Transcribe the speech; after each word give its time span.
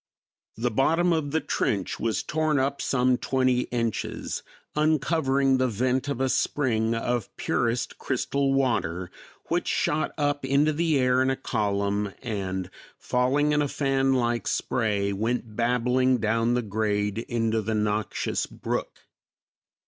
The 0.57 0.71
bottom 0.71 1.13
of 1.13 1.29
the 1.29 1.39
trench 1.41 1.99
was 1.99 2.23
torn 2.23 2.57
up 2.57 2.81
some 2.81 3.17
twenty 3.19 3.65
inches, 3.65 4.41
uncovering 4.75 5.59
the 5.59 5.67
vent 5.67 6.07
of 6.07 6.19
a 6.19 6.27
spring 6.27 6.95
of 6.95 7.29
purest 7.37 7.99
crystal 7.99 8.51
water, 8.51 9.11
which 9.49 9.67
shot 9.67 10.11
up 10.17 10.43
into 10.43 10.73
the 10.73 10.97
air 10.97 11.21
in 11.21 11.29
a 11.29 11.35
column 11.35 12.13
and, 12.23 12.71
falling 12.97 13.51
in 13.51 13.61
a 13.61 13.67
fanlike 13.67 14.47
spray, 14.47 15.13
went 15.13 15.55
babbling 15.55 16.17
down 16.17 16.55
the 16.55 16.63
grade 16.63 17.19
into 17.19 17.61
the 17.61 17.75
noxious 17.75 18.47
brook. 18.47 19.01